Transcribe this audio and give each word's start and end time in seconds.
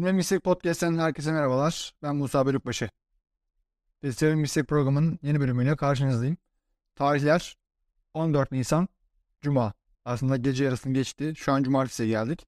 Filmler 0.00 0.14
Mistik 0.14 0.44
Podcast'ten 0.44 0.98
herkese 0.98 1.32
merhabalar. 1.32 1.92
Ben 2.02 2.16
Musa 2.16 2.46
Bölükbaşı. 2.46 2.88
Festival 4.00 4.34
Mistik 4.34 4.68
programının 4.68 5.18
yeni 5.22 5.40
bölümüyle 5.40 5.76
karşınızdayım. 5.76 6.36
Tarihler 6.94 7.56
14 8.14 8.52
Nisan 8.52 8.88
Cuma. 9.40 9.72
Aslında 10.04 10.36
gece 10.36 10.64
yarısını 10.64 10.94
geçti. 10.94 11.32
Şu 11.36 11.52
an 11.52 11.62
cumartesiye 11.62 12.08
geldik. 12.08 12.46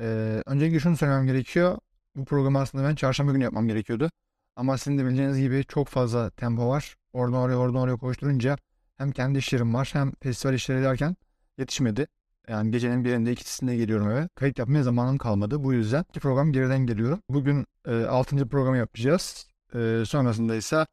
Ee, 0.00 0.42
öncelikle 0.46 0.80
şunu 0.80 0.96
söylemem 0.96 1.26
gerekiyor. 1.26 1.78
Bu 2.16 2.24
programı 2.24 2.58
aslında 2.58 2.84
ben 2.84 2.94
çarşamba 2.94 3.32
günü 3.32 3.44
yapmam 3.44 3.68
gerekiyordu. 3.68 4.10
Ama 4.56 4.78
sizin 4.78 4.98
de 4.98 5.04
bileceğiniz 5.04 5.38
gibi 5.38 5.64
çok 5.68 5.88
fazla 5.88 6.30
tempo 6.30 6.68
var. 6.68 6.96
Oradan 7.12 7.40
oraya 7.40 7.56
oradan 7.56 7.80
oraya 7.80 7.96
koşturunca 7.96 8.56
hem 8.96 9.12
kendi 9.12 9.38
işlerim 9.38 9.74
var 9.74 9.90
hem 9.92 10.12
festival 10.12 10.54
işleri 10.54 10.82
derken 10.82 11.16
yetişmedi. 11.58 12.06
Yani 12.50 12.70
gecenin 12.70 13.04
birinde 13.04 13.32
ikisinde 13.32 13.76
geliyorum 13.76 14.10
eve. 14.10 14.28
Kayıt 14.34 14.58
yapmaya 14.58 14.82
zamanım 14.82 15.18
kalmadı. 15.18 15.64
Bu 15.64 15.72
yüzden 15.72 16.04
iki 16.08 16.20
program 16.20 16.52
geriden 16.52 16.86
geliyorum. 16.86 17.22
Bugün 17.28 17.66
e, 17.86 18.04
6. 18.04 18.48
programı 18.48 18.76
yapacağız. 18.76 19.46
E, 19.74 20.02
sonrasında 20.06 20.54
ise 20.56 20.86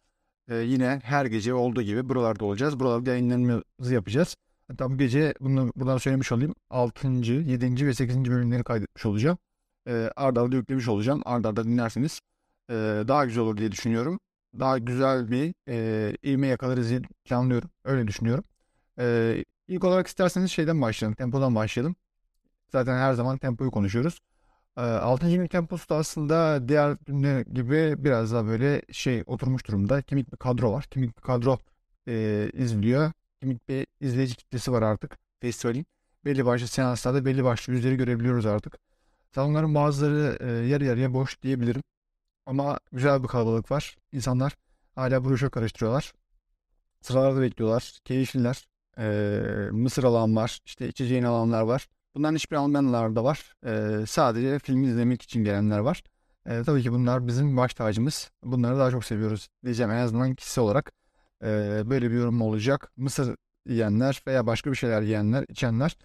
e, 0.49 0.55
yine 0.55 0.99
her 1.03 1.25
gece 1.25 1.53
olduğu 1.53 1.81
gibi 1.81 2.09
buralarda 2.09 2.45
olacağız. 2.45 2.79
Buralarda 2.79 3.09
yayınlarımızı 3.09 3.93
yapacağız. 3.93 4.35
Hatta 4.67 4.91
bu 4.91 4.97
gece 4.97 5.33
bunu 5.41 5.71
buradan 5.75 5.97
söylemiş 5.97 6.31
olayım. 6.31 6.55
6. 6.69 7.07
7. 7.07 7.87
ve 7.87 7.93
8. 7.93 8.25
bölümleri 8.31 8.63
kaydetmiş 8.63 9.05
olacağım. 9.05 9.37
E, 9.87 10.11
arda 10.15 10.41
arda 10.41 10.55
yüklemiş 10.55 10.87
olacağım. 10.87 11.21
Arda 11.25 11.49
arda 11.49 11.63
dinlerseniz 11.63 12.21
e, 12.69 12.73
daha 13.07 13.25
güzel 13.25 13.43
olur 13.43 13.57
diye 13.57 13.71
düşünüyorum. 13.71 14.19
Daha 14.59 14.77
güzel 14.77 15.31
bir 15.31 15.53
e, 15.69 16.17
ivme 16.25 16.47
yakalarız 16.47 16.89
diye 16.89 17.01
planlıyorum. 17.25 17.69
Öyle 17.85 18.07
düşünüyorum. 18.07 18.43
E, 18.99 19.37
İlk 19.67 19.83
olarak 19.83 20.07
isterseniz 20.07 20.51
şeyden 20.51 20.81
başlayalım. 20.81 21.15
Tempodan 21.15 21.55
başlayalım. 21.55 21.95
Zaten 22.71 22.97
her 22.97 23.13
zaman 23.13 23.37
tempoyu 23.37 23.71
konuşuyoruz. 23.71 24.19
E, 24.77 24.81
6. 24.81 25.35
gün 25.35 25.47
temposu 25.47 25.89
da 25.89 25.95
aslında 25.95 26.69
diğer 26.69 26.97
günler 27.05 27.41
gibi 27.41 27.95
biraz 27.97 28.33
daha 28.33 28.45
böyle 28.45 28.81
şey 28.91 29.23
oturmuş 29.27 29.67
durumda. 29.67 30.01
Kemik 30.01 30.31
bir 30.31 30.37
kadro 30.37 30.71
var. 30.71 30.83
Kemik 30.83 31.17
bir 31.17 31.21
kadro 31.21 31.59
e, 32.07 32.49
izliyor. 32.53 33.11
Kemik 33.41 33.69
bir 33.69 33.87
izleyici 34.01 34.35
kitlesi 34.35 34.71
var 34.71 34.81
artık 34.81 35.17
festivalin. 35.41 35.85
Belli 36.25 36.45
başlı 36.45 36.67
seanslarda 36.67 37.25
belli 37.25 37.43
başlı 37.43 37.73
yüzleri 37.73 37.97
görebiliyoruz 37.97 38.45
artık. 38.45 38.77
Salonların 39.35 39.75
bazıları 39.75 40.37
e, 40.41 40.67
yarı 40.67 40.85
yarıya 40.85 41.13
boş 41.13 41.41
diyebilirim. 41.41 41.83
Ama 42.45 42.79
güzel 42.91 43.23
bir 43.23 43.27
kalabalık 43.27 43.71
var. 43.71 43.97
İnsanlar 44.13 44.53
hala 44.95 45.25
broşür 45.25 45.49
karıştırıyorlar. 45.49 46.13
Sıralarda 47.01 47.41
bekliyorlar. 47.41 47.99
Keyifliler. 48.05 48.67
Ee, 48.99 49.69
mısır 49.71 50.03
alan 50.03 50.35
var. 50.35 50.59
işte 50.65 50.87
içeceğin 50.87 51.23
alanlar 51.23 51.61
var. 51.61 51.87
Bunların 52.15 52.35
hiçbir 52.35 52.55
almayanlar 52.55 53.15
da 53.15 53.23
var. 53.23 53.53
Ee, 53.65 54.05
sadece 54.07 54.59
filmi 54.59 54.87
izlemek 54.87 55.21
için 55.21 55.43
gelenler 55.43 55.79
var. 55.79 56.03
Ee, 56.45 56.63
tabii 56.65 56.83
ki 56.83 56.91
bunlar 56.91 57.27
bizim 57.27 57.57
baş 57.57 57.73
tacımız. 57.73 58.31
Bunları 58.43 58.79
daha 58.79 58.91
çok 58.91 59.05
seviyoruz 59.05 59.47
diyeceğim 59.65 59.91
en 59.91 59.97
azından 59.97 60.35
kişisel 60.35 60.63
olarak. 60.63 60.91
Ee, 61.43 61.81
böyle 61.85 62.11
bir 62.11 62.15
yorum 62.15 62.41
olacak. 62.41 62.91
Mısır 62.97 63.35
yiyenler 63.67 64.21
veya 64.27 64.47
başka 64.47 64.71
bir 64.71 64.75
şeyler 64.75 65.01
yiyenler, 65.01 65.45
içenler 65.49 65.97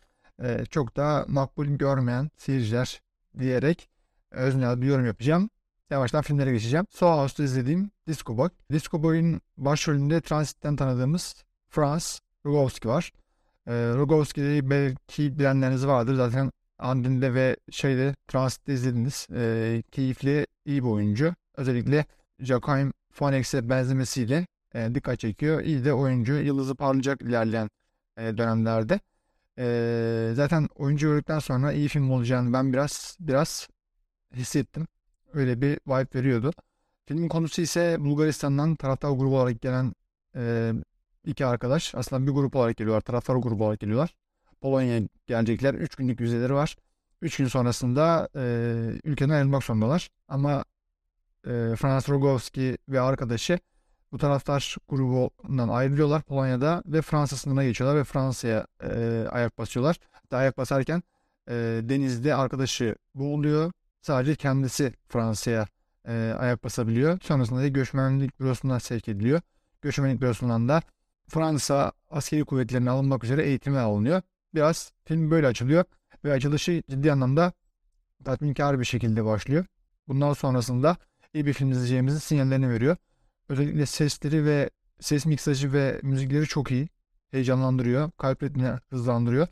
e, 0.42 0.64
çok 0.64 0.96
daha 0.96 1.24
makbul 1.28 1.66
görmeyen 1.66 2.30
seyirciler 2.36 3.02
diyerek 3.38 3.88
öznel 4.30 4.82
bir 4.82 4.86
yorum 4.86 5.06
yapacağım. 5.06 5.50
Yavaştan 5.90 6.22
filmlere 6.22 6.52
geçeceğim. 6.52 6.86
House'da 6.98 7.42
izlediğim 7.42 7.90
Disco 8.06 8.36
Boy. 8.36 8.48
Disco 8.72 9.02
Boy'un 9.02 9.40
başrolünde 9.56 10.20
Transit'ten 10.20 10.76
tanıdığımız 10.76 11.44
Frans 11.68 12.20
Rogowski 12.46 12.88
var. 12.88 13.12
E, 13.66 13.72
Rogowski'yi 13.72 14.70
belki 14.70 15.38
bilenleriniz 15.38 15.86
vardır. 15.86 16.14
Zaten 16.14 16.52
Andin'de 16.78 17.34
ve 17.34 17.56
şeyde 17.70 18.14
Transit'te 18.28 18.72
izlediniz. 18.74 19.28
E, 19.34 19.82
keyifli, 19.90 20.46
iyi 20.66 20.82
bir 20.84 20.88
oyuncu. 20.88 21.34
Özellikle 21.56 22.04
Joaquin 22.40 22.92
Phoenix'e 23.12 23.68
benzemesiyle 23.68 24.46
e, 24.74 24.94
dikkat 24.94 25.18
çekiyor. 25.18 25.62
İyi 25.62 25.84
de 25.84 25.92
oyuncu. 25.92 26.32
Yıldızı 26.32 26.74
parlayacak 26.74 27.22
ilerleyen 27.22 27.70
e, 28.16 28.38
dönemlerde. 28.38 29.00
E, 29.58 30.32
zaten 30.34 30.68
oyuncu 30.74 31.06
gördükten 31.06 31.38
sonra 31.38 31.72
iyi 31.72 31.88
film 31.88 32.10
olacağını 32.10 32.52
ben 32.52 32.72
biraz 32.72 33.16
biraz 33.20 33.68
hissettim. 34.34 34.86
Öyle 35.32 35.60
bir 35.60 35.78
vibe 35.86 36.18
veriyordu. 36.18 36.52
Filmin 37.06 37.28
konusu 37.28 37.62
ise 37.62 37.96
Bulgaristan'dan 38.00 38.76
taraftar 38.76 39.10
grubu 39.10 39.36
olarak 39.40 39.60
gelen 39.60 39.92
e, 40.36 40.72
iki 41.24 41.46
arkadaş 41.46 41.94
aslında 41.94 42.26
bir 42.26 42.32
grup 42.32 42.56
olarak 42.56 42.76
geliyorlar. 42.76 43.00
Taraftar 43.00 43.36
grubu 43.36 43.64
olarak 43.64 43.80
geliyorlar. 43.80 44.14
Polonya'ya 44.60 45.02
gelecekler. 45.26 45.74
Üç 45.74 45.94
günlük 45.94 46.20
vizeleri 46.20 46.54
var. 46.54 46.76
Üç 47.22 47.36
gün 47.36 47.46
sonrasında 47.46 48.28
e, 48.36 48.42
ülkeden 49.04 49.34
ayrılmak 49.34 49.64
zorundalar. 49.64 50.08
Ama 50.28 50.64
e, 51.44 51.50
Franz 51.76 52.08
Rogowski 52.08 52.78
ve 52.88 53.00
arkadaşı 53.00 53.58
bu 54.12 54.18
taraftar 54.18 54.76
grubundan 54.88 55.68
ayrılıyorlar 55.68 56.22
Polonya'da 56.22 56.82
ve 56.86 57.02
Fransa 57.02 57.36
sınırına 57.36 57.64
geçiyorlar 57.64 57.98
ve 57.98 58.04
Fransa'ya 58.04 58.66
e, 58.82 59.24
ayak 59.30 59.58
basıyorlar. 59.58 59.96
Hatta 60.10 60.36
ayak 60.36 60.58
basarken 60.58 61.02
e, 61.48 61.54
denizde 61.82 62.34
arkadaşı 62.34 62.96
boğuluyor. 63.14 63.72
Sadece 64.00 64.34
kendisi 64.34 64.94
Fransa'ya 65.08 65.66
e, 66.08 66.34
ayak 66.38 66.64
basabiliyor. 66.64 67.18
Sonrasında 67.22 67.60
da 67.60 67.68
göçmenlik 67.68 68.40
bürosuna 68.40 68.80
sevk 68.80 69.08
ediliyor. 69.08 69.40
Göçmenlik 69.82 70.20
bürosundan 70.20 70.68
da 70.68 70.82
Fransa 71.28 71.92
askeri 72.10 72.44
kuvvetlerine 72.44 72.90
alınmak 72.90 73.24
üzere 73.24 73.44
eğitime 73.44 73.78
alınıyor. 73.78 74.22
Biraz 74.54 74.92
film 75.04 75.30
böyle 75.30 75.46
açılıyor 75.46 75.84
ve 76.24 76.32
açılışı 76.32 76.82
ciddi 76.90 77.12
anlamda 77.12 77.52
tatminkar 78.24 78.80
bir 78.80 78.84
şekilde 78.84 79.24
başlıyor. 79.24 79.64
Bundan 80.08 80.32
sonrasında 80.32 80.96
iyi 81.34 81.46
bir 81.46 81.52
film 81.52 81.70
izleyeceğimizin 81.70 82.18
sinyallerini 82.18 82.70
veriyor. 82.70 82.96
Özellikle 83.48 83.86
sesleri 83.86 84.44
ve 84.44 84.70
ses 85.00 85.26
miksajı 85.26 85.72
ve 85.72 86.00
müzikleri 86.02 86.46
çok 86.46 86.70
iyi. 86.70 86.88
Heyecanlandırıyor. 87.30 88.10
Kalp 88.10 88.42
ritmini 88.42 88.68
hızlandırıyor. 88.90 89.48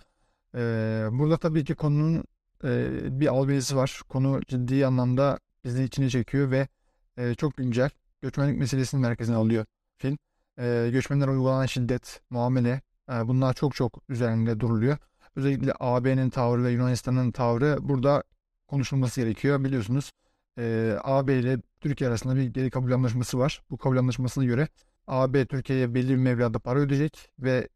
Ee, 0.55 1.09
burada 1.13 1.37
tabii 1.37 1.65
ki 1.65 1.75
konunun 1.75 2.25
e, 2.65 3.21
bir 3.21 3.27
albenisi 3.27 3.77
var. 3.77 4.01
Konu 4.09 4.41
ciddi 4.49 4.87
anlamda 4.87 5.39
bizi 5.65 5.85
içine 5.85 6.11
çekiyor 6.11 6.51
ve 6.51 6.69
e, 7.17 7.35
çok 7.35 7.57
güncel. 7.57 7.91
Göçmenlik 8.23 8.59
meselesini 8.59 9.01
merkezine 9.01 9.37
alıyor 9.37 9.65
film 9.99 10.19
e, 10.61 10.91
göçmenlere 10.93 11.31
uygulanan 11.31 11.67
şiddet, 11.67 12.21
muamele 12.31 12.81
e, 13.13 13.29
bunlar 13.29 13.55
çok 13.55 13.75
çok 13.75 14.03
üzerinde 14.09 14.61
duruluyor. 14.61 14.99
Özellikle 15.37 15.73
AB'nin 15.81 16.31
tavrı 16.31 16.65
ve 16.65 16.71
Yunanistan'ın 16.71 17.33
tavrı 17.33 17.79
burada 17.81 18.23
konuşulması 18.69 19.21
gerekiyor. 19.21 19.65
Biliyorsunuz 19.65 20.13
e, 20.59 20.97
AB 21.03 21.39
ile 21.39 21.59
Türkiye 21.81 22.11
arasında 22.11 22.37
bir 22.37 22.45
geri 22.45 22.71
kabul 22.71 22.93
anlaşması 22.93 23.39
var. 23.39 23.63
Bu 23.71 23.77
kabul 23.79 23.97
anlaşmasına 23.97 24.45
göre 24.45 24.69
AB 25.07 25.47
Türkiye'ye 25.47 25.95
belli 25.95 26.09
bir 26.09 26.17
meblağda 26.17 26.59
para 26.59 26.79
ödeyecek 26.79 27.31
ve 27.39 27.69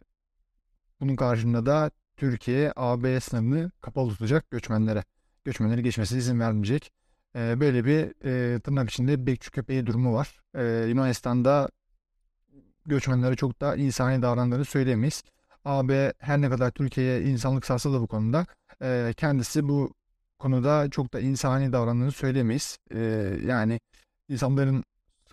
bunun 1.01 1.17
karşılığında 1.17 1.67
da 1.67 1.91
Türkiye 2.17 2.73
AB 2.77 3.21
sınırını 3.21 3.71
kapalı 3.81 4.11
tutacak 4.11 4.51
göçmenlere. 4.51 5.05
Göçmenleri 5.45 5.83
geçmesine 5.83 6.19
izin 6.19 6.41
vermeyecek. 6.41 6.93
Böyle 7.35 7.85
bir 7.85 8.13
tırnak 8.61 8.91
içinde 8.91 9.27
bekçi 9.27 9.51
köpeği 9.51 9.87
durumu 9.87 10.15
var. 10.15 10.41
Yunanistan'da 10.89 11.69
göçmenlere 12.87 13.37
çok 13.37 13.61
da 13.61 13.77
insani 13.77 14.23
davrandığını 14.23 14.65
söyleyemeyiz. 14.65 15.23
AB 15.65 16.13
her 16.19 16.41
ne 16.41 16.51
kadar 16.51 16.71
Türkiye'ye 16.71 17.23
insanlık 17.23 17.67
sarsa 17.67 17.93
da 17.93 18.01
bu 18.01 18.07
konuda 18.07 18.47
e, 18.83 19.13
kendisi 19.17 19.69
bu 19.69 19.95
konuda 20.39 20.91
çok 20.91 21.13
da 21.13 21.21
insani 21.21 21.73
davrandığını 21.73 22.13
söyleyemeyiz. 22.13 22.79
E, 22.91 22.99
yani 23.47 23.81
insanların 24.29 24.85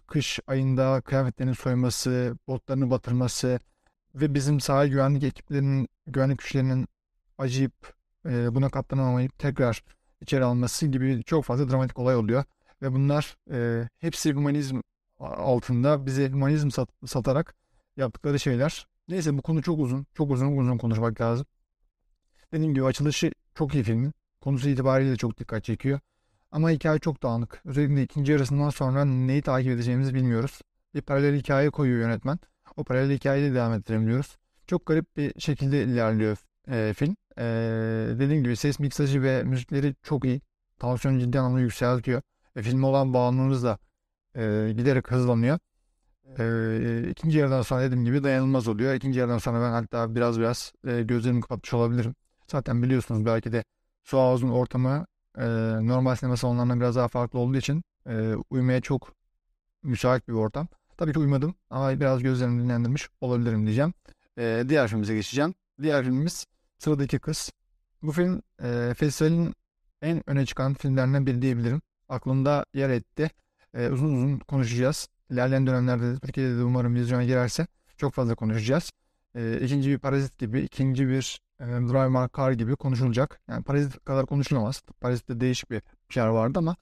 kış 0.07 0.39
ayında 0.47 1.01
kıyafetlerini 1.01 1.55
soyması, 1.55 2.37
botlarını 2.47 2.91
batırması 2.91 3.59
ve 4.15 4.33
bizim 4.33 4.59
sahil 4.59 4.89
güvenlik 4.91 5.23
ekiplerinin, 5.23 5.87
güvenlik 6.07 6.39
güçlerinin 6.39 6.87
acıyıp 7.37 7.93
e, 8.25 8.55
buna 8.55 8.69
katlanamayıp 8.69 9.39
tekrar 9.39 9.83
içeri 10.21 10.43
alması 10.43 10.87
gibi 10.87 11.23
çok 11.23 11.45
fazla 11.45 11.69
dramatik 11.69 11.99
olay 11.99 12.15
oluyor. 12.15 12.43
Ve 12.81 12.93
bunlar 12.93 13.37
e, 13.51 13.89
hepsi 13.99 14.33
humanizm 14.33 14.81
altında 15.21 16.05
bize 16.05 16.29
humanizm 16.29 16.71
sat, 16.71 16.89
satarak 17.05 17.55
yaptıkları 17.97 18.39
şeyler. 18.39 18.87
Neyse 19.07 19.37
bu 19.37 19.41
konu 19.41 19.61
çok 19.61 19.79
uzun. 19.79 20.05
Çok 20.13 20.31
uzun 20.31 20.57
uzun 20.57 20.77
konuşmak 20.77 21.21
lazım. 21.21 21.45
Dediğim 22.53 22.73
gibi 22.73 22.85
açılışı 22.85 23.31
çok 23.55 23.73
iyi 23.73 23.83
filmin. 23.83 24.13
Konusu 24.41 24.69
itibariyle 24.69 25.15
çok 25.15 25.37
dikkat 25.37 25.63
çekiyor. 25.63 25.99
Ama 26.51 26.69
hikaye 26.69 26.99
çok 26.99 27.23
dağınık. 27.23 27.61
Özellikle 27.65 28.03
ikinci 28.03 28.31
yarısından 28.31 28.69
sonra 28.69 29.05
neyi 29.05 29.41
takip 29.41 29.71
edeceğimizi 29.71 30.13
bilmiyoruz. 30.13 30.61
Bir 30.95 31.01
paralel 31.01 31.39
hikaye 31.39 31.69
koyuyor 31.69 31.99
yönetmen. 31.99 32.39
O 32.77 32.83
paralel 32.83 33.15
hikayeyi 33.17 33.51
de 33.51 33.55
devam 33.55 33.73
ettirebiliyoruz. 33.73 34.37
Çok 34.67 34.85
garip 34.85 35.17
bir 35.17 35.39
şekilde 35.39 35.83
ilerliyor 35.83 36.37
e, 36.67 36.93
film. 36.97 37.15
E, 37.37 37.43
dediğim 38.19 38.43
gibi 38.43 38.55
ses 38.55 38.79
miksajı 38.79 39.23
ve 39.23 39.43
müzikleri 39.43 39.95
çok 40.03 40.25
iyi. 40.25 40.41
Tansiyon 40.79 41.19
ciddi 41.19 41.39
anlamda 41.39 41.59
yükseltiyor. 41.59 42.21
Ve 42.55 42.61
filme 42.61 42.85
olan 42.85 43.13
bağımlılığımız 43.13 43.63
da 43.63 43.77
e, 44.35 44.73
giderek 44.77 45.11
hızlanıyor. 45.11 45.59
E, 46.39 47.09
ikinci 47.09 47.37
yerden 47.37 47.61
sonra 47.61 47.81
dediğim 47.81 48.05
gibi 48.05 48.23
dayanılmaz 48.23 48.67
oluyor. 48.67 48.93
İkinci 48.93 49.19
yerden 49.19 49.37
sonra 49.37 49.61
ben 49.61 49.71
hatta 49.71 50.15
biraz 50.15 50.39
biraz 50.39 50.73
e, 50.87 51.01
gözlerimi 51.01 51.41
kapatmış 51.41 51.73
olabilirim. 51.73 52.15
Zaten 52.47 52.83
biliyorsunuz 52.83 53.25
belki 53.25 53.51
de 53.51 53.63
su 54.03 54.17
havuzun 54.17 54.49
ortamı 54.49 55.05
e, 55.37 55.45
normal 55.87 56.15
sinema 56.15 56.37
salonlarından 56.37 56.79
biraz 56.79 56.95
daha 56.95 57.07
farklı 57.07 57.39
olduğu 57.39 57.57
için 57.57 57.83
e, 58.09 58.33
uyumaya 58.49 58.81
çok 58.81 59.13
müsait 59.83 60.27
bir 60.27 60.33
ortam. 60.33 60.67
Tabii 60.97 61.13
ki 61.13 61.19
uymadım 61.19 61.55
ama 61.69 61.99
biraz 61.99 62.23
gözlerimi 62.23 62.63
dinlendirmiş 62.63 63.09
olabilirim 63.21 63.65
diyeceğim. 63.65 63.93
E, 64.37 64.63
diğer 64.69 64.87
filmimize 64.87 65.15
geçeceğim. 65.15 65.53
Diğer 65.81 66.03
filmimiz 66.03 66.45
Sıradaki 66.79 67.19
Kız. 67.19 67.51
Bu 68.01 68.11
film 68.11 68.41
e, 68.63 68.93
festivalin 68.97 69.53
en 70.01 70.29
öne 70.29 70.45
çıkan 70.45 70.73
filmlerinden 70.73 71.25
biri 71.25 71.41
diyebilirim. 71.41 71.81
Aklımda 72.09 72.65
yer 72.73 72.89
etti. 72.89 73.29
E, 73.73 73.89
uzun 73.89 74.13
uzun 74.13 74.39
konuşacağız. 74.39 75.07
İlerleyen 75.31 75.67
dönemlerde 75.67 76.15
de 76.15 76.19
Türkiye'de 76.19 76.57
de 76.57 76.63
umarım 76.63 76.95
vizyona 76.95 77.23
girerse 77.23 77.67
çok 77.97 78.13
fazla 78.13 78.35
konuşacağız. 78.35 78.91
E, 79.35 79.59
ikinci 79.61 79.89
bir 79.89 79.97
Parazit 79.97 80.37
gibi, 80.37 80.61
ikinci 80.61 81.07
bir 81.07 81.41
e, 81.59 81.65
Drive 81.65 82.09
My 82.09 82.29
Car 82.37 82.51
gibi 82.51 82.75
konuşulacak. 82.75 83.41
Yani 83.47 83.63
Parazit 83.63 84.05
kadar 84.05 84.25
konuşulamaz. 84.25 84.81
Parazit'te 85.01 85.39
değişik 85.39 85.71
bir 85.71 85.81
şeyler 86.09 86.27
vardı 86.27 86.59
ama 86.59 86.75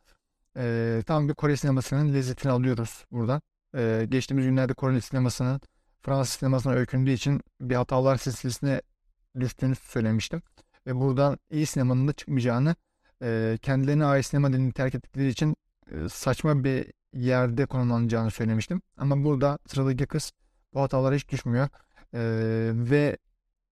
e, 0.57 1.03
tam 1.06 1.30
bir 1.30 1.33
Kore 1.33 1.57
sinemasının 1.57 2.13
lezzetini 2.13 2.51
alıyoruz 2.51 3.06
buradan. 3.12 3.42
E, 3.75 4.07
geçtiğimiz 4.09 4.45
günlerde 4.45 4.74
Kore 4.74 5.01
sinemasının 5.01 5.62
Fransız 6.01 6.33
sinemasına 6.33 6.74
öykündüğü 6.74 7.12
için 7.12 7.42
bir 7.62 7.75
hatalar 7.75 8.18
silsilesine 8.18 8.81
düştüğünü 9.39 9.75
söylemiştim. 9.75 10.42
Ve 10.88 10.95
buradan 10.95 11.39
iyi 11.51 11.65
sinemanın 11.65 12.07
da 12.07 12.13
çıkmayacağını 12.13 12.75
e, 13.21 13.57
kendilerine 13.62 14.06
ait 14.06 14.25
sinema 14.25 14.53
dilini 14.53 14.71
terk 14.71 14.95
ettikleri 14.95 15.27
için 15.27 15.56
saçma 16.09 16.63
bir 16.63 16.86
yerde 17.13 17.65
konumlanacağını 17.65 18.31
söylemiştim. 18.31 18.81
Ama 18.97 19.24
burada 19.24 19.59
sıradaki 19.68 20.06
kız 20.06 20.31
bu 20.74 20.81
hatalara 20.81 21.15
hiç 21.15 21.30
düşmüyor. 21.30 21.68
E, 22.13 22.19
ve 22.74 23.18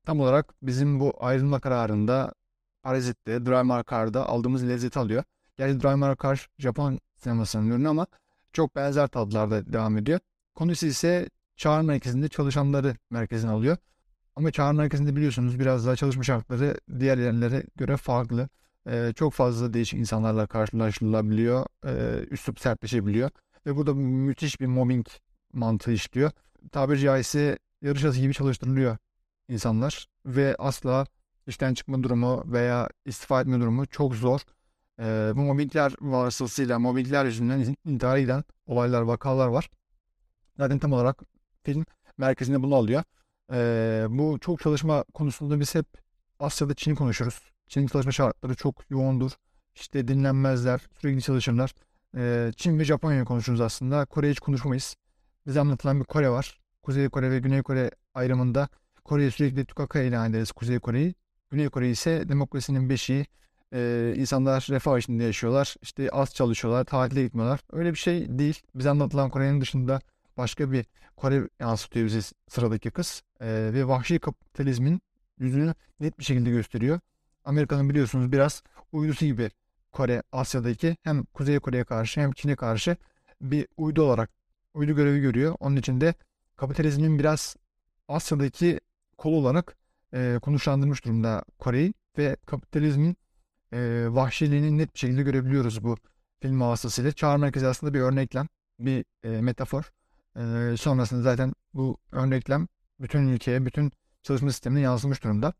tam 0.05 0.19
olarak 0.19 0.53
bizim 0.61 0.99
bu 0.99 1.13
ayrılma 1.19 1.59
kararında 1.59 2.33
Parazit'te, 2.83 3.45
Drive 3.45 4.19
aldığımız 4.19 4.67
lezzeti 4.67 4.99
alıyor. 4.99 5.23
Gerçi 5.57 5.81
Drive 5.81 5.95
My 5.95 6.15
Car 6.23 6.49
Japon 6.59 6.99
sinemasının 7.17 7.69
ürünü 7.69 7.89
ama 7.89 8.07
çok 8.53 8.75
benzer 8.75 9.07
tadlarda 9.07 9.73
devam 9.73 9.97
ediyor. 9.97 10.19
Konusu 10.55 10.85
ise 10.85 11.29
çağrı 11.55 11.83
merkezinde 11.83 12.27
çalışanları 12.27 12.95
merkezine 13.09 13.51
alıyor. 13.51 13.77
Ama 14.35 14.51
çağrı 14.51 14.73
merkezinde 14.73 15.15
biliyorsunuz 15.15 15.59
biraz 15.59 15.85
daha 15.87 15.95
çalışma 15.95 16.23
şartları 16.23 16.77
diğer 16.99 17.17
yerlere 17.17 17.63
göre 17.75 17.97
farklı. 17.97 18.49
Ee, 18.87 19.13
çok 19.15 19.33
fazla 19.33 19.73
değişik 19.73 19.99
insanlarla 19.99 20.47
karşılaşılabiliyor. 20.47 21.65
Ee, 21.85 22.25
üslup 22.31 22.59
sertleşebiliyor. 22.59 23.29
Ve 23.65 23.75
burada 23.75 23.93
müthiş 23.93 24.61
bir 24.61 24.65
mobbing 24.65 25.07
mantığı 25.53 25.91
işliyor. 25.91 26.31
Tabiri 26.71 26.99
caizse 26.99 27.59
yarış 27.81 28.03
atı 28.03 28.19
gibi 28.19 28.33
çalıştırılıyor 28.33 28.97
insanlar. 29.49 30.07
Ve 30.25 30.55
asla 30.59 31.05
işten 31.47 31.73
çıkma 31.73 32.03
durumu 32.03 32.43
veya 32.45 32.89
istifa 33.05 33.41
etme 33.41 33.59
durumu 33.59 33.85
çok 33.85 34.15
zor. 34.15 34.41
Ee, 34.99 35.31
bu 35.35 35.39
mobbingler 35.39 35.93
vasıtasıyla 36.01 36.79
mobbingler 36.79 37.25
yüzünden 37.25 37.75
intihara 37.85 38.19
giden 38.19 38.43
olaylar, 38.65 39.01
vakalar 39.01 39.47
var. 39.47 39.69
Zaten 40.57 40.79
tam 40.79 40.93
olarak 40.93 41.21
film 41.63 41.85
merkezinde 42.17 42.63
bunu 42.63 42.75
alıyor. 42.75 43.03
Ee, 43.51 44.05
bu 44.09 44.39
çok 44.39 44.59
çalışma 44.59 45.03
konusunda 45.13 45.59
biz 45.59 45.75
hep 45.75 45.85
Asya'da 46.39 46.73
Çin 46.73 46.95
konuşuruz. 46.95 47.56
Çin'in 47.67 47.87
çalışma 47.87 48.11
şartları 48.11 48.55
çok 48.55 48.91
yoğundur. 48.91 49.31
İşte 49.75 50.07
dinlenmezler, 50.07 50.81
sürekli 51.01 51.21
çalışırlar. 51.21 51.73
Ee, 52.17 52.51
Çin 52.55 52.79
ve 52.79 52.85
Japonya'yı 52.85 53.25
konuşuruz 53.25 53.61
aslında. 53.61 54.05
Kore'yi 54.05 54.31
hiç 54.31 54.39
konuşmayız. 54.39 54.95
Bize 55.47 55.59
anlatılan 55.59 55.99
bir 55.99 56.05
Kore 56.05 56.29
var. 56.29 56.59
Kuzey 56.83 57.09
Kore 57.09 57.31
ve 57.31 57.39
Güney 57.39 57.63
Kore 57.63 57.91
ayrımında 58.13 58.69
Kore'yi 59.03 59.31
sürekli 59.31 59.65
tukaka 59.65 59.99
ilan 60.01 60.29
ederiz 60.29 60.51
Kuzey 60.51 60.79
Kore'yi. 60.79 61.15
Güney 61.49 61.69
Kore 61.69 61.89
ise 61.89 62.29
demokrasinin 62.29 62.89
beşiği. 62.89 63.25
Ee, 63.73 64.13
insanlar 64.17 64.67
refah 64.69 64.97
içinde 64.97 65.23
yaşıyorlar. 65.23 65.75
İşte 65.81 66.09
az 66.09 66.33
çalışıyorlar, 66.35 66.83
tatile 66.83 67.23
gitmiyorlar. 67.23 67.59
Öyle 67.71 67.91
bir 67.91 67.97
şey 67.97 68.39
değil. 68.39 68.61
Bize 68.75 68.89
anlatılan 68.89 69.29
Kore'nin 69.29 69.61
dışında 69.61 70.01
başka 70.37 70.71
bir 70.71 70.85
Kore 71.17 71.49
yansıtıyor 71.59 72.05
bize 72.05 72.19
sıradaki 72.47 72.91
kız. 72.91 73.23
Ee, 73.41 73.69
ve 73.73 73.87
vahşi 73.87 74.19
kapitalizmin 74.19 75.01
yüzünü 75.39 75.73
net 75.99 76.19
bir 76.19 76.23
şekilde 76.23 76.49
gösteriyor. 76.49 76.99
Amerika'nın 77.47 77.89
biliyorsunuz 77.89 78.31
biraz 78.31 78.63
uydusu 78.91 79.25
gibi 79.25 79.51
Kore 79.91 80.23
Asya'daki 80.31 80.97
hem 81.03 81.23
Kuzey 81.23 81.59
Kore'ye 81.59 81.83
karşı 81.83 82.21
hem 82.21 82.31
Çin'e 82.31 82.55
karşı 82.55 82.97
bir 83.41 83.67
uydu 83.77 84.03
olarak 84.03 84.29
uydu 84.73 84.95
görevi 84.95 85.21
görüyor. 85.21 85.55
Onun 85.59 85.75
için 85.75 86.01
de 86.01 86.13
kapitalizmin 86.55 87.19
biraz 87.19 87.55
Asya'daki 88.07 88.79
kol 89.17 89.33
olarak 89.33 89.77
e, 90.13 90.39
konuşlandırmış 90.41 91.05
durumda 91.05 91.43
Kore'yi 91.59 91.93
ve 92.17 92.37
kapitalizmin 92.45 93.17
e, 93.73 94.07
vahşiliğini 94.09 94.77
net 94.77 94.93
bir 94.93 94.99
şekilde 94.99 95.23
görebiliyoruz 95.23 95.83
bu 95.83 95.97
film 96.41 96.61
vasıtasıyla. 96.61 97.11
Çağrı 97.11 97.39
merkezi 97.39 97.67
aslında 97.67 97.93
bir 97.93 97.99
örneklem, 97.99 98.47
bir 98.79 99.05
e, 99.23 99.41
metafor. 99.41 99.91
E, 100.35 100.77
sonrasında 100.77 101.21
zaten 101.21 101.53
bu 101.73 101.97
örneklem 102.11 102.67
bütün 102.99 103.27
ülkeye, 103.27 103.65
bütün 103.65 103.91
çalışma 104.23 104.51
sistemine 104.51 104.79
yansımış 104.79 105.23
durumda. 105.23 105.53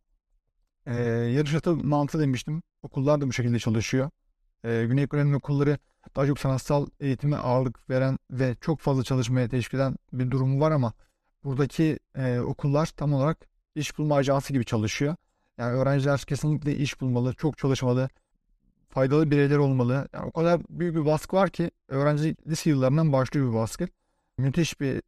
E, 0.88 0.94
yarış 1.06 1.54
atı 1.56 1.76
mantığı 1.76 2.20
demiştim. 2.20 2.62
Okullar 2.84 3.22
da 3.22 3.28
bu 3.28 3.34
şekilde 3.34 3.60
çalışıyor. 3.60 4.10
E, 4.64 4.86
Güney 4.86 5.08
Kore'nin 5.08 5.34
okulları 5.34 5.78
daha 6.16 6.28
çok 6.28 6.40
sanatsal 6.40 6.88
eğitime 7.00 7.38
ağırlık 7.38 7.90
veren 7.90 8.18
ve 8.32 8.56
çok 8.62 8.80
fazla 8.80 9.04
çalışmaya 9.04 9.50
teşvik 9.50 9.74
eden 9.74 9.96
bir 10.14 10.32
durumu 10.32 10.60
var 10.62 10.72
ama 10.72 10.94
buradaki 11.44 12.00
e, 12.16 12.40
okullar 12.40 12.86
tam 12.86 13.14
olarak 13.14 13.48
iş 13.76 13.98
bulma 13.98 14.16
ajansı 14.16 14.54
gibi 14.54 14.66
çalışıyor. 14.66 15.16
Yani 15.58 15.74
öğrenciler 15.74 16.20
kesinlikle 16.20 16.76
iş 16.76 17.02
bulmalı, 17.02 17.34
çok 17.34 17.58
çalışmalı, 17.58 18.10
faydalı 18.90 19.32
bireyler 19.32 19.58
olmalı. 19.58 20.08
Yani 20.14 20.26
o 20.26 20.32
kadar 20.32 20.62
büyük 20.70 20.96
bir 20.96 21.06
baskı 21.06 21.36
var 21.36 21.50
ki 21.50 21.72
öğrenci 21.88 22.36
lise 22.48 22.70
yıllarından 22.70 23.14
başlıyor 23.14 23.50
bir 23.50 23.56
baskı. 23.56 23.88
Müthiş 24.38 24.82
bir 24.82 25.02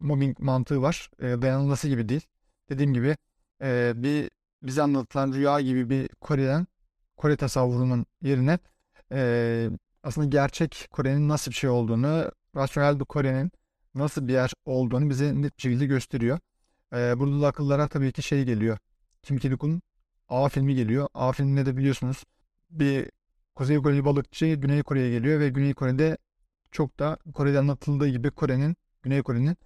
mobbing 0.00 0.38
mantığı 0.38 0.82
var. 0.82 1.10
E, 1.18 1.24
dayanılması 1.24 1.88
gibi 1.88 2.08
değil. 2.08 2.26
Dediğim 2.70 2.94
gibi 2.94 3.16
e, 3.62 3.92
bir 3.96 4.30
bize 4.62 4.82
anlatılan 4.82 5.32
rüya 5.32 5.60
gibi 5.60 5.90
bir 5.90 6.08
Kore'den 6.08 6.66
Kore 7.16 7.36
tasavvurunun 7.36 8.06
yerine 8.22 8.58
e, 9.12 9.70
aslında 10.02 10.26
gerçek 10.26 10.88
Kore'nin 10.90 11.28
nasıl 11.28 11.50
bir 11.50 11.56
şey 11.56 11.70
olduğunu, 11.70 12.30
rasyonel 12.56 13.00
bir 13.00 13.04
Kore'nin 13.04 13.52
nasıl 13.94 14.28
bir 14.28 14.32
yer 14.32 14.52
olduğunu 14.64 15.10
bize 15.10 15.42
net 15.42 15.56
bir 15.56 15.62
şekilde 15.62 15.86
gösteriyor. 15.86 16.38
E, 16.94 17.18
burada 17.18 17.42
da 17.42 17.46
akıllara 17.46 17.88
tabii 17.88 18.12
ki 18.12 18.22
şey 18.22 18.44
geliyor. 18.44 18.78
Kim 19.22 19.38
Ki-duk'un 19.38 19.82
A 20.28 20.48
filmi 20.48 20.74
geliyor. 20.74 21.08
A 21.14 21.32
filminde 21.32 21.66
de 21.66 21.76
biliyorsunuz 21.76 22.24
bir 22.70 23.10
Kuzey 23.54 23.76
Koreli 23.76 24.04
balıkçı 24.04 24.46
Güney 24.46 24.82
Kore'ye 24.82 25.10
geliyor 25.10 25.40
ve 25.40 25.48
Güney 25.48 25.74
Kore'de 25.74 26.18
çok 26.70 26.98
da 26.98 27.18
Kore'de 27.34 27.58
anlatıldığı 27.58 28.08
gibi 28.08 28.30
Kore'nin, 28.30 28.76
Güney 29.02 29.22
Kore'nin 29.22 29.56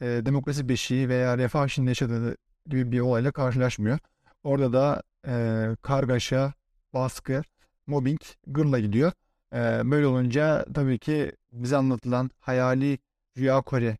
e, 0.00 0.06
demokrasi 0.06 0.68
beşiği 0.68 1.08
veya 1.08 1.38
refah 1.38 1.66
içinde 1.66 1.90
yaşadığı 1.90 2.36
gibi 2.66 2.92
bir 2.92 3.00
olayla 3.00 3.32
karşılaşmıyor. 3.32 3.98
Orada 4.44 4.72
da 4.72 5.02
e, 5.26 5.66
kargaşa, 5.82 6.52
baskı, 6.94 7.42
mobbing 7.86 8.20
gırla 8.46 8.78
gidiyor. 8.78 9.12
E, 9.54 9.90
böyle 9.90 10.06
olunca 10.06 10.64
tabii 10.74 10.98
ki 10.98 11.32
bize 11.52 11.76
anlatılan 11.76 12.30
hayali 12.40 12.98
Rüya 13.38 13.60
Kore 13.62 13.96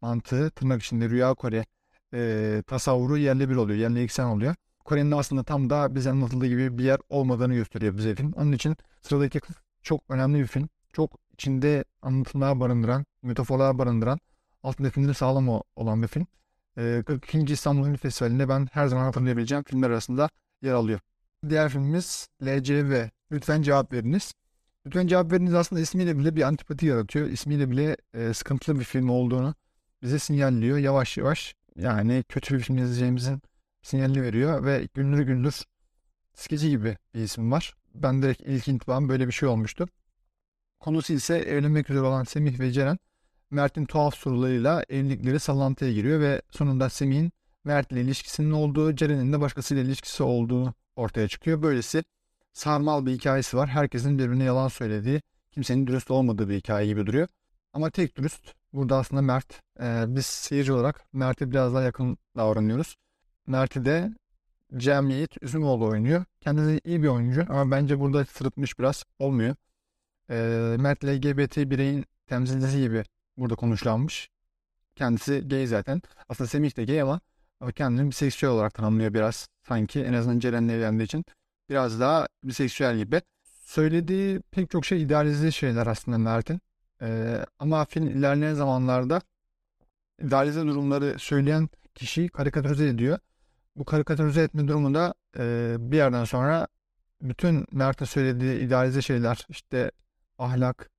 mantığı, 0.00 0.50
tırnak 0.50 0.82
içinde 0.82 1.08
Rüya 1.10 1.34
Kore 1.34 1.64
e, 2.14 2.62
tasavvuru 2.66 3.18
yerli 3.18 3.50
bir 3.50 3.56
oluyor, 3.56 3.78
yerli 3.78 4.02
eksen 4.02 4.24
oluyor. 4.24 4.54
Kore'nin 4.84 5.10
aslında 5.10 5.44
tam 5.44 5.70
da 5.70 5.94
bize 5.94 6.10
anlatıldığı 6.10 6.46
gibi 6.46 6.78
bir 6.78 6.84
yer 6.84 7.00
olmadığını 7.08 7.54
gösteriyor 7.54 7.96
bize 7.96 8.14
film. 8.14 8.32
Onun 8.32 8.52
için 8.52 8.76
sıradaki 9.02 9.40
çok 9.82 10.02
önemli 10.08 10.38
bir 10.40 10.46
film. 10.46 10.68
Çok 10.92 11.10
içinde 11.32 11.84
anlatımlar 12.02 12.60
barındıran, 12.60 13.04
metaforlar 13.22 13.78
barındıran, 13.78 14.20
alt 14.62 14.78
metinleri 14.78 15.14
sağlam 15.14 15.60
olan 15.76 16.02
bir 16.02 16.08
film. 16.08 16.26
42. 16.76 17.52
İstanbul 17.52 17.84
Film 17.84 17.96
Festivali'nde 17.96 18.48
ben 18.48 18.68
her 18.72 18.86
zaman 18.86 19.04
hatırlayabileceğim 19.04 19.64
filmler 19.64 19.90
arasında 19.90 20.28
yer 20.62 20.72
alıyor. 20.72 21.00
Diğer 21.48 21.68
filmimiz 21.68 22.28
LCV. 22.42 23.08
Lütfen 23.32 23.62
cevap 23.62 23.92
veriniz. 23.92 24.32
Lütfen 24.86 25.06
cevap 25.06 25.32
veriniz 25.32 25.54
aslında 25.54 25.82
ismiyle 25.82 26.18
bile 26.18 26.36
bir 26.36 26.42
antipati 26.42 26.86
yaratıyor. 26.86 27.28
İsmiyle 27.28 27.70
bile 27.70 27.96
e, 28.14 28.34
sıkıntılı 28.34 28.78
bir 28.78 28.84
film 28.84 29.08
olduğunu 29.08 29.54
bize 30.02 30.18
sinyalliyor. 30.18 30.78
Yavaş 30.78 31.18
yavaş 31.18 31.54
yani 31.76 32.24
kötü 32.28 32.54
bir 32.54 32.60
film 32.60 32.78
izleyeceğimizin 32.78 33.42
sinyalini 33.82 34.22
veriyor 34.22 34.64
ve 34.64 34.88
gündür 34.94 35.20
gündür 35.20 35.62
skeci 36.34 36.70
gibi 36.70 36.96
bir 37.14 37.20
isim 37.20 37.52
var. 37.52 37.74
Ben 37.94 38.22
direkt 38.22 38.40
ilk 38.40 38.68
intibam 38.68 39.08
böyle 39.08 39.26
bir 39.26 39.32
şey 39.32 39.48
olmuştu. 39.48 39.88
Konusu 40.80 41.12
ise 41.12 41.38
evlenmek 41.38 41.90
üzere 41.90 42.02
olan 42.04 42.24
Semih 42.24 42.60
ve 42.60 42.72
Ceren 42.72 42.98
Mert'in 43.50 43.84
tuhaf 43.84 44.14
sorularıyla 44.14 44.84
evlilikleri 44.88 45.40
sallantıya 45.40 45.92
giriyor 45.92 46.20
ve 46.20 46.42
sonunda 46.50 46.90
Semih'in 46.90 47.32
Mert 47.64 47.92
ile 47.92 48.00
ilişkisinin 48.00 48.50
olduğu, 48.50 48.94
Ceren'in 48.94 49.32
de 49.32 49.40
başkasıyla 49.40 49.82
ilişkisi 49.82 50.22
olduğu 50.22 50.74
ortaya 50.96 51.28
çıkıyor. 51.28 51.62
Böylesi 51.62 52.04
sarmal 52.52 53.06
bir 53.06 53.12
hikayesi 53.12 53.56
var. 53.56 53.68
Herkesin 53.68 54.18
birbirine 54.18 54.44
yalan 54.44 54.68
söylediği, 54.68 55.22
kimsenin 55.50 55.86
dürüst 55.86 56.10
olmadığı 56.10 56.48
bir 56.48 56.56
hikaye 56.56 56.86
gibi 56.86 57.06
duruyor. 57.06 57.28
Ama 57.72 57.90
tek 57.90 58.16
dürüst 58.16 58.54
burada 58.72 58.96
aslında 58.96 59.22
Mert. 59.22 59.62
Ee, 59.80 60.04
biz 60.08 60.26
seyirci 60.26 60.72
olarak 60.72 61.04
Mert'e 61.12 61.50
biraz 61.50 61.74
daha 61.74 61.82
yakın 61.82 62.18
davranıyoruz. 62.36 62.96
Mert'i 63.46 63.84
de 63.84 64.14
Cem 64.76 65.10
Yiğit 65.10 65.42
Üzümoğlu 65.42 65.86
oynuyor. 65.86 66.24
Kendisi 66.40 66.80
iyi 66.84 67.02
bir 67.02 67.08
oyuncu 67.08 67.46
ama 67.48 67.70
bence 67.70 68.00
burada 68.00 68.24
sırıtmış 68.24 68.78
biraz. 68.78 69.04
Olmuyor. 69.18 69.54
E, 70.30 70.36
Mert 70.78 71.04
LGBT 71.04 71.56
bireyin 71.56 72.04
temsilcisi 72.26 72.80
gibi 72.80 73.04
burada 73.40 73.54
konuşlanmış. 73.54 74.30
Kendisi 74.96 75.48
gay 75.48 75.66
zaten. 75.66 76.02
Aslında 76.28 76.48
Semih 76.48 76.76
de 76.76 76.84
gay 76.84 77.00
ama 77.00 77.20
kendini 77.74 78.06
bir 78.06 78.12
seksüel 78.12 78.52
olarak 78.52 78.74
tanımlıyor 78.74 79.14
biraz. 79.14 79.48
Sanki 79.68 80.04
en 80.04 80.12
azından 80.12 80.38
Ceren'le 80.38 80.68
evlendiği 80.68 81.06
için 81.06 81.24
biraz 81.68 82.00
daha 82.00 82.26
bir 82.44 82.52
seksüel 82.52 82.96
gibi. 82.96 83.22
Söylediği 83.64 84.40
pek 84.50 84.70
çok 84.70 84.84
şey 84.84 85.02
idealize 85.02 85.50
şeyler 85.50 85.86
aslında 85.86 86.18
Mert'in. 86.18 86.60
Ee, 87.02 87.44
ama 87.58 87.84
film 87.84 88.06
ilerleyen 88.06 88.54
zamanlarda 88.54 89.20
idealize 90.22 90.60
durumları 90.60 91.18
söyleyen 91.18 91.68
kişiyi 91.94 92.28
karikatürize 92.28 92.88
ediyor. 92.88 93.18
Bu 93.76 93.84
karikatürize 93.84 94.42
etme 94.42 94.68
durumunda 94.68 95.14
e, 95.38 95.76
bir 95.78 95.96
yerden 95.96 96.24
sonra 96.24 96.68
bütün 97.22 97.66
Mert'in 97.72 98.04
söylediği 98.04 98.60
idealize 98.60 99.02
şeyler 99.02 99.46
işte 99.48 99.90
ahlak, 100.38 100.90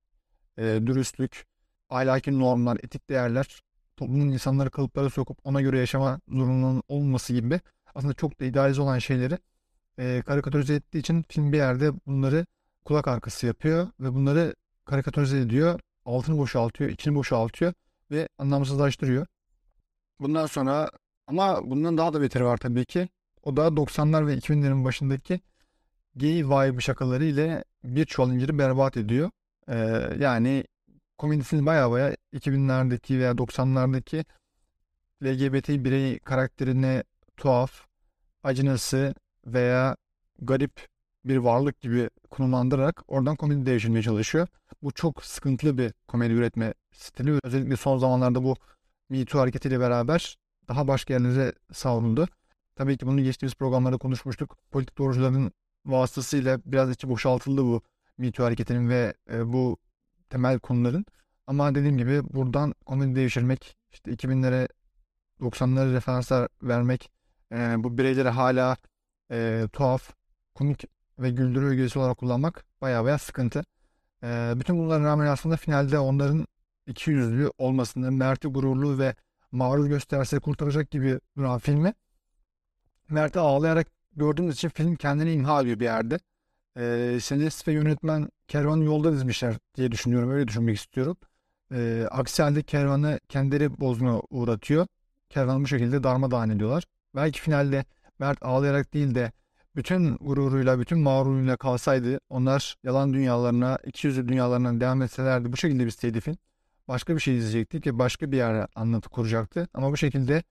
e, 0.58 0.62
dürüstlük, 0.86 1.44
ahlaki 1.92 2.38
normlar, 2.38 2.78
etik 2.82 3.10
değerler 3.10 3.62
toplumun 3.96 4.28
insanları 4.28 4.70
kalıplara 4.70 5.10
sokup 5.10 5.38
ona 5.44 5.60
göre 5.60 5.78
yaşama 5.78 6.20
zorunluluğunun 6.28 6.82
olması 6.88 7.32
gibi 7.32 7.60
aslında 7.94 8.14
çok 8.14 8.40
da 8.40 8.44
idealize 8.44 8.82
olan 8.82 8.98
şeyleri 8.98 9.38
e, 9.98 10.22
karikatürize 10.26 10.74
ettiği 10.74 10.98
için 10.98 11.24
film 11.28 11.52
bir 11.52 11.56
yerde 11.56 11.92
bunları 12.06 12.46
kulak 12.84 13.08
arkası 13.08 13.46
yapıyor 13.46 13.88
ve 14.00 14.14
bunları 14.14 14.54
karikatürize 14.84 15.38
ediyor. 15.38 15.80
Altını 16.04 16.38
boşaltıyor, 16.38 16.90
içini 16.90 17.14
boşaltıyor 17.14 17.72
ve 18.10 18.28
anlamsızlaştırıyor. 18.38 19.26
Bundan 20.20 20.46
sonra 20.46 20.90
ama 21.26 21.70
bundan 21.70 21.98
daha 21.98 22.12
da 22.12 22.20
beteri 22.20 22.44
var 22.44 22.56
tabii 22.56 22.84
ki. 22.84 23.08
O 23.42 23.56
da 23.56 23.66
90'lar 23.76 24.26
ve 24.26 24.34
2000'lerin 24.34 24.84
başındaki 24.84 25.40
gay 26.16 26.44
vibe 26.44 26.80
şakaları 26.80 27.24
ile 27.24 27.64
bir 27.84 28.04
çuval 28.04 28.32
inciri 28.32 28.58
berbat 28.58 28.96
ediyor. 28.96 29.30
Ee, 29.68 30.08
yani 30.18 30.64
komedisini 31.18 31.66
baya 31.66 31.90
baya 31.90 32.16
2000'lerdeki 32.34 33.18
veya 33.18 33.32
90'lardaki 33.32 34.24
LGBT 35.22 35.68
birey 35.84 36.18
karakterine 36.18 37.04
tuhaf, 37.36 37.86
acınası 38.42 39.14
veya 39.46 39.96
garip 40.40 40.88
bir 41.24 41.36
varlık 41.36 41.80
gibi 41.80 42.10
konumlandırarak 42.30 43.02
oradan 43.08 43.36
komedi 43.36 43.66
devşirmeye 43.66 44.02
çalışıyor. 44.02 44.48
Bu 44.82 44.92
çok 44.92 45.24
sıkıntılı 45.24 45.78
bir 45.78 45.92
komedi 46.08 46.32
üretme 46.32 46.74
stili. 46.92 47.38
Özellikle 47.42 47.76
son 47.76 47.98
zamanlarda 47.98 48.44
bu 48.44 48.56
Me 49.08 49.24
Too 49.24 49.40
hareketiyle 49.40 49.80
beraber 49.80 50.36
daha 50.68 50.88
başka 50.88 51.14
yerlere 51.14 51.52
savruldu. 51.72 52.28
Tabii 52.76 52.96
ki 52.96 53.06
bunu 53.06 53.22
geçtiğimiz 53.22 53.54
programlarda 53.54 53.98
konuşmuştuk. 53.98 54.56
Politik 54.70 54.98
doğrucuların 54.98 55.52
vasıtasıyla 55.86 56.60
biraz 56.66 56.90
içi 56.90 57.08
boşaltıldı 57.08 57.64
bu 57.64 57.82
Me 58.18 58.32
Too 58.32 58.46
hareketinin 58.46 58.88
ve 58.88 59.14
e, 59.32 59.52
bu 59.52 59.76
temel 60.32 60.58
konuların. 60.58 61.06
Ama 61.46 61.74
dediğim 61.74 61.98
gibi 61.98 62.22
buradan 62.34 62.74
komedi 62.86 63.14
devşirmek, 63.16 63.76
işte 63.92 64.10
2000'lere 64.10 64.68
90'lara 65.40 65.92
referanslar 65.92 66.48
vermek, 66.62 67.10
e, 67.52 67.56
bu 67.78 67.98
bireyleri 67.98 68.28
hala 68.28 68.76
e, 69.30 69.68
tuhaf, 69.72 70.12
komik 70.54 70.84
ve 71.18 71.30
güldürü 71.30 71.66
ögesi 71.66 71.98
olarak 71.98 72.18
kullanmak 72.18 72.64
baya 72.80 73.04
baya 73.04 73.18
sıkıntı. 73.18 73.64
E, 74.22 74.52
bütün 74.56 74.78
bunların 74.78 75.04
rağmen 75.04 75.26
aslında 75.26 75.56
finalde 75.56 75.98
onların 75.98 76.46
iki 76.86 77.10
yüzlü 77.10 77.50
olmasını, 77.58 78.12
Mert'i 78.12 78.48
gururlu 78.48 78.98
ve 78.98 79.14
mağrur 79.52 79.86
gösterse 79.86 80.38
kurtaracak 80.38 80.90
gibi 80.90 81.20
duran 81.36 81.58
filmi 81.58 81.94
Mert'i 83.08 83.38
ağlayarak 83.38 83.86
gördüğümüz 84.16 84.54
için 84.54 84.68
film 84.68 84.96
kendini 84.96 85.32
imha 85.32 85.62
ediyor 85.62 85.80
bir 85.80 85.84
yerde. 85.84 86.18
E, 86.76 87.18
senarist 87.20 87.68
ve 87.68 87.72
yönetmen 87.72 88.28
kervanı 88.48 88.84
yolda 88.84 89.12
dizmişler 89.12 89.54
diye 89.76 89.92
düşünüyorum. 89.92 90.30
Öyle 90.30 90.48
düşünmek 90.48 90.76
istiyorum. 90.76 91.16
E, 91.74 92.06
aksi 92.10 92.42
halde 92.42 92.62
kervanı 92.62 93.20
kendileri 93.28 93.80
bozma 93.80 94.22
uğratıyor. 94.30 94.86
Kervanı 95.30 95.62
bu 95.62 95.66
şekilde 95.66 96.02
darmadağın 96.02 96.50
ediyorlar. 96.50 96.84
Belki 97.14 97.40
finalde 97.40 97.84
Mert 98.18 98.42
ağlayarak 98.42 98.94
değil 98.94 99.14
de 99.14 99.32
bütün 99.76 100.16
gururuyla, 100.16 100.78
bütün 100.80 100.98
mağruruyla 100.98 101.56
kalsaydı 101.56 102.20
onlar 102.30 102.76
yalan 102.84 103.12
dünyalarına, 103.12 103.78
iki 103.86 104.06
yüzlü 104.06 104.28
dünyalarına 104.28 104.80
devam 104.80 105.02
etselerdi 105.02 105.52
bu 105.52 105.56
şekilde 105.56 105.86
bir 105.86 106.20
film 106.20 106.36
başka 106.88 107.14
bir 107.14 107.20
şey 107.20 107.36
izleyecektik 107.36 107.86
ve 107.86 107.98
başka 107.98 108.32
bir 108.32 108.36
yere 108.36 108.66
anlatı 108.74 109.08
kuracaktı. 109.08 109.68
Ama 109.74 109.92
bu 109.92 109.96
şekilde 109.96 110.42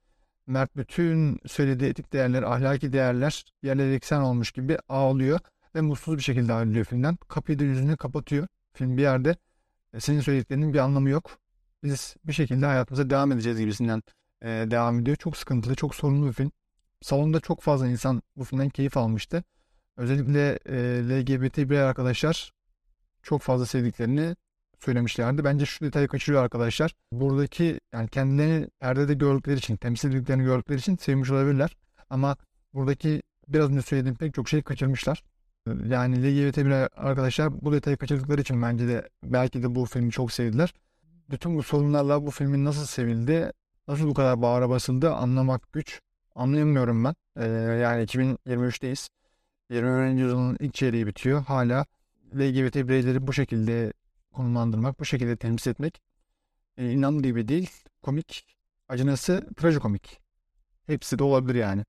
Mert 0.48 0.75
bütün 0.78 1.40
söylediği 1.48 1.90
etik 1.90 2.13
değerler, 2.13 2.44
ahlaki 2.44 2.94
değerler 2.94 3.46
yerlere 3.63 3.94
eksen 3.94 4.22
olmuş 4.22 4.51
gibi 4.51 4.78
ağlıyor 4.90 5.40
ve 5.75 5.82
mutsuz 5.82 6.18
bir 6.18 6.24
şekilde 6.24 6.54
ayrılıyor 6.54 6.86
filmden. 6.86 7.16
Kapıyı 7.28 7.60
da 7.60 7.63
yüzünü 7.63 7.98
kapatıyor. 7.98 8.48
Film 8.74 8.98
bir 8.98 9.01
yerde 9.01 9.36
e, 9.94 10.00
senin 10.00 10.22
söylediklerinin 10.22 10.74
bir 10.74 10.80
anlamı 10.80 11.10
yok. 11.10 11.38
Biz 11.84 12.16
bir 12.24 12.34
şekilde 12.34 12.66
hayatımıza 12.66 13.10
devam 13.10 13.32
edeceğiz 13.32 13.60
gibisinden 13.60 14.04
e, 14.42 14.48
devam 14.48 15.00
ediyor. 15.00 15.18
Çok 15.18 15.38
sıkıntılı, 15.38 15.75
çok 15.75 15.96
sorunlu 15.96 16.28
bir 16.28 16.34
film. 16.34 16.51
Salonda 17.01 17.40
çok 17.40 17.62
fazla 17.62 17.88
insan 17.88 18.22
bu 18.36 18.44
filmden 18.44 18.70
keyif 18.70 18.98
almıştı. 18.98 19.44
Özellikle 19.98 20.60
e, 20.66 20.78
LGBT 21.10 21.58
birey 21.58 21.82
arkadaşlar 21.82 22.51
çok 23.24 23.42
fazla 23.42 23.66
sevdiklerini 23.66 24.36
söylemişlerdi. 24.80 25.44
Bence 25.44 25.66
şu 25.66 25.86
detayı 25.86 26.08
kaçırıyor 26.08 26.44
arkadaşlar. 26.44 26.96
Buradaki 27.12 27.80
yani 27.94 28.08
kendilerini 28.10 28.68
perdede 28.80 29.13
gördükleri 29.13 29.58
için, 29.58 29.75
temsil 29.75 30.10
edildiklerini 30.10 30.44
gördükleri 30.44 30.80
için 30.80 30.98
sevmiş 30.98 31.32
olabilirler. 31.32 31.78
Ama 32.10 32.38
buradaki 32.74 33.22
biraz 33.48 33.70
önce 33.70 33.82
söylediğim 33.82 34.18
pek 34.18 34.34
çok 34.34 34.50
şeyi 34.50 34.63
kaçırmışlar. 34.63 35.24
Yani 35.68 36.18
LGBT 36.24 36.58
birey 36.58 36.88
arkadaşlar 36.96 37.62
bu 37.62 37.74
detayı 37.74 37.98
kaçırdıkları 37.98 38.41
için 38.41 38.62
bence 38.62 38.88
de 38.88 39.10
belki 39.24 39.63
de 39.63 39.75
bu 39.75 39.86
filmi 39.86 40.12
çok 40.12 40.32
sevdiler. 40.32 40.74
Bütün 41.30 41.58
bu 41.58 41.63
sorunlarla 41.63 42.25
bu 42.25 42.32
filmin 42.32 42.65
nasıl 42.65 42.86
sevildi, 42.86 43.51
nasıl 43.88 44.08
bu 44.08 44.13
kadar 44.13 44.41
bağıra 44.41 44.70
basıldı 44.70 45.13
anlamak 45.13 45.74
güç. 45.74 46.01
Anlayamıyorum 46.36 47.03
ben. 47.03 47.15
Ee, 47.38 47.46
yani 47.82 48.03
2023'teyiz. 48.03 49.10
21. 49.70 50.22
yüzyılın 50.22 50.58
ilk 50.60 50.74
çeyreği 50.74 51.08
bitiyor. 51.08 51.44
Hala 51.46 51.86
LGBT 52.36 52.75
bireyleri 52.75 53.27
bu 53.27 53.34
şekilde 53.34 53.94
konumlandırmak, 54.34 55.00
bu 55.00 55.06
şekilde 55.06 55.38
temsil 55.38 55.72
etmek 55.72 56.01
e, 56.77 56.91
inanılır 56.91 57.24
gibi 57.24 57.48
değil. 57.48 57.70
Komik, 58.01 58.58
acınası, 58.89 59.50
trajikomik. 59.58 60.20
Hepsi 60.88 61.20
de 61.20 61.24
olabilir 61.24 61.56
yani. 61.56 61.86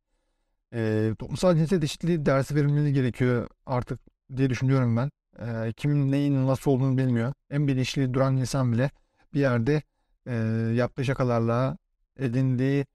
E, 0.75 1.13
toplumsal 1.19 1.57
cinsiyet 1.57 1.85
eşitliği 1.85 2.27
dersi 2.27 2.55
verilmeli 2.55 2.93
gerekiyor 2.93 3.49
artık 3.67 4.01
diye 4.37 4.51
düşünüyorum 4.51 4.97
ben. 4.97 5.11
E, 5.39 5.73
kimin 5.73 6.13
neyin 6.13 6.47
nasıl 6.47 6.71
olduğunu 6.71 6.99
bilmiyor. 6.99 7.33
En 7.51 7.69
bilinçli 7.69 8.15
duran 8.15 8.37
insan 8.37 8.73
bile 8.73 8.91
bir 9.35 9.41
yerde 9.41 9.83
e, 10.27 10.35
yaptığı 10.75 11.05
şakalarla, 11.05 11.79
edindiği 12.19 12.87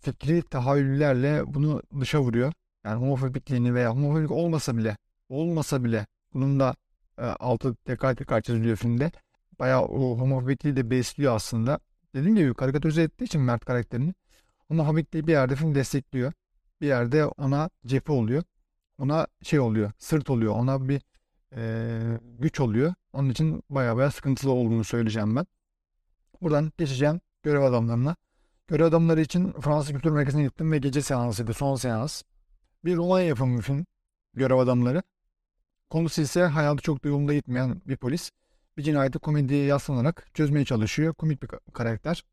fikri 0.00 0.42
tahayyüllerle 0.42 1.54
bunu 1.54 1.82
dışa 2.00 2.20
vuruyor. 2.20 2.52
Yani 2.84 3.00
homofobikliğini 3.00 3.74
veya 3.74 3.90
homofobik 3.90 4.30
olmasa 4.30 4.76
bile 4.76 4.96
olmasa 5.28 5.84
bile 5.84 6.06
bunun 6.34 6.60
da 6.60 6.74
e, 7.18 7.24
altı 7.24 7.74
tekrar 7.74 8.14
tekrar 8.14 8.40
çiziliyor 8.40 8.76
filmde. 8.76 9.12
Bayağı 9.58 9.82
o 9.82 10.18
homofobikliği 10.18 10.76
de 10.76 10.90
besliyor 10.90 11.34
aslında. 11.34 11.80
Dediğim 12.14 12.36
gibi 12.36 12.54
karikatürize 12.54 13.02
ettiği 13.02 13.24
için 13.24 13.40
Mert 13.40 13.64
karakterini. 13.64 14.14
Homofobikliği 14.68 15.26
bir 15.26 15.32
yerde 15.32 15.56
film 15.56 15.74
destekliyor. 15.74 16.32
Bir 16.80 16.86
yerde 16.86 17.26
ona 17.26 17.70
cephe 17.86 18.12
oluyor. 18.12 18.42
Ona 18.98 19.26
şey 19.42 19.60
oluyor, 19.60 19.92
sırt 19.98 20.30
oluyor. 20.30 20.54
Ona 20.54 20.88
bir 20.88 21.02
e, 21.56 22.20
güç 22.38 22.60
oluyor. 22.60 22.94
Onun 23.12 23.30
için 23.30 23.62
baya 23.70 23.96
baya 23.96 24.10
sıkıntılı 24.10 24.52
olduğunu 24.52 24.84
söyleyeceğim 24.84 25.36
ben. 25.36 25.46
Buradan 26.42 26.72
geçeceğim 26.78 27.20
görev 27.42 27.62
adamlarına. 27.62 28.16
Görev 28.68 28.84
adamları 28.84 29.20
için 29.20 29.52
Fransız 29.52 29.92
Kültür 29.92 30.10
Merkezi'ne 30.10 30.44
gittim 30.44 30.72
ve 30.72 30.78
gece 30.78 31.02
seansıydı, 31.02 31.54
son 31.54 31.76
seans. 31.76 32.22
Bir 32.84 32.96
Romanya 32.96 33.26
yapımı 33.26 33.60
film, 33.60 33.86
görev 34.34 34.56
adamları. 34.56 35.02
Konusu 35.90 36.22
ise 36.22 36.42
hayatı 36.44 36.82
çok 36.82 37.04
da 37.04 37.08
yolunda 37.08 37.34
gitmeyen 37.34 37.82
bir 37.86 37.96
polis. 37.96 38.30
Bir 38.76 38.82
cinayeti 38.82 39.18
komediye 39.18 39.64
yaslanarak 39.64 40.28
çözmeye 40.34 40.64
çalışıyor. 40.64 41.14
Komik 41.14 41.42
bir 41.42 41.48
karakter. 41.72 42.24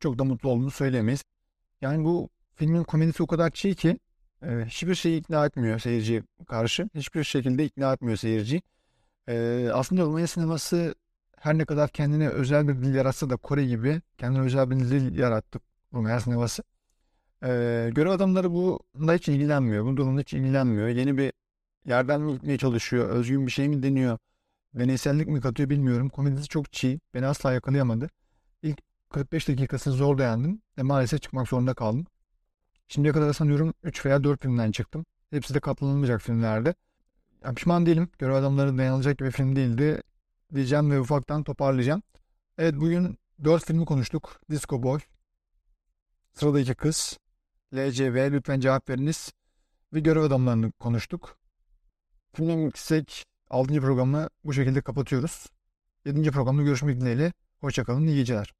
Çok 0.00 0.18
da 0.18 0.24
mutlu 0.24 0.48
olduğunu 0.48 0.70
söyleyemeyiz. 0.70 1.24
Yani 1.80 2.04
bu 2.04 2.30
filmin 2.56 2.84
komedisi 2.84 3.22
o 3.22 3.26
kadar 3.26 3.50
çiğ 3.50 3.74
ki 3.74 3.98
e, 4.42 4.64
hiçbir 4.66 4.94
şeyi 4.94 5.20
ikna 5.20 5.46
etmiyor 5.46 5.78
seyirciye 5.78 6.22
karşı. 6.48 6.88
Hiçbir 6.94 7.24
şekilde 7.24 7.64
ikna 7.64 7.92
etmiyor 7.92 8.16
seyirciyi. 8.16 8.62
E, 9.28 9.68
aslında 9.72 10.02
Romanya 10.02 10.26
sineması 10.26 10.94
her 11.38 11.58
ne 11.58 11.64
kadar 11.64 11.90
kendine 11.90 12.28
özel 12.28 12.68
bir 12.68 12.74
dil 12.74 12.94
yaratsa 12.94 13.30
da 13.30 13.36
Kore 13.36 13.66
gibi 13.66 14.00
kendine 14.18 14.42
özel 14.42 14.70
bir 14.70 14.76
dil 14.76 15.18
yarattı 15.18 15.60
Romanya 15.92 16.20
sineması. 16.20 16.62
E, 17.42 17.48
görev 17.94 18.10
adamları 18.10 18.52
bununla 18.52 19.14
hiç 19.14 19.28
ilgilenmiyor. 19.28 19.84
Bu 19.84 19.96
durumda 19.96 20.20
hiç 20.20 20.34
ilgilenmiyor. 20.34 20.88
Yeni 20.88 21.18
bir 21.18 21.32
yerden 21.86 22.20
mi 22.20 22.32
gitmeye 22.32 22.58
çalışıyor? 22.58 23.08
Özgün 23.08 23.46
bir 23.46 23.52
şey 23.52 23.68
mi 23.68 23.82
deniyor? 23.82 24.18
Deneysellik 24.74 25.28
mi 25.28 25.40
katıyor 25.40 25.70
bilmiyorum. 25.70 26.08
Komedisi 26.08 26.48
çok 26.48 26.72
çiğ. 26.72 27.00
Beni 27.14 27.26
asla 27.26 27.52
yakalayamadı. 27.52 28.10
İlk 28.62 28.78
45 29.10 29.48
dakikasını 29.48 29.94
zor 29.94 30.18
dayandım. 30.18 30.62
Ve 30.78 30.82
maalesef 30.82 31.22
çıkmak 31.22 31.48
zorunda 31.48 31.74
kaldım. 31.74 32.06
Şimdiye 32.88 33.12
kadar 33.12 33.32
sanıyorum 33.32 33.74
3 33.82 34.06
veya 34.06 34.24
4 34.24 34.42
filmden 34.42 34.70
çıktım. 34.72 35.06
Hepsi 35.30 35.54
de 35.54 35.60
katlanılmayacak 35.60 36.22
filmlerdi. 36.22 36.74
Ya 37.44 37.54
pişman 37.54 37.86
değilim. 37.86 38.08
Görev 38.18 38.34
adamları 38.34 38.78
dayanılacak 38.78 39.20
bir 39.20 39.30
film 39.30 39.56
değildi. 39.56 40.02
Diyeceğim 40.54 40.90
ve 40.90 41.00
ufaktan 41.00 41.42
toparlayacağım. 41.42 42.02
Evet 42.58 42.74
bugün 42.74 43.18
4 43.44 43.64
filmi 43.66 43.84
konuştuk. 43.84 44.40
Disco 44.50 44.82
Boy, 44.82 45.00
Sıradaki 46.32 46.74
Kız, 46.74 47.18
LCV, 47.74 48.32
Lütfen 48.32 48.60
Cevap 48.60 48.88
Veriniz 48.90 49.32
ve 49.92 50.00
Görev 50.00 50.22
Adamlarını 50.22 50.72
konuştuk. 50.72 51.38
Filmden 52.34 52.66
gitsek 52.66 53.24
6. 53.50 53.80
programı 53.80 54.28
bu 54.44 54.52
şekilde 54.52 54.80
kapatıyoruz. 54.80 55.46
7. 56.04 56.30
programda 56.30 56.62
görüşmek 56.62 57.00
dileğiyle. 57.00 57.32
Hoşçakalın, 57.60 58.06
iyi 58.06 58.16
geceler. 58.16 58.54